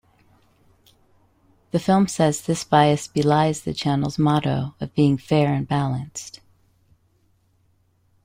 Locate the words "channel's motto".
3.71-4.73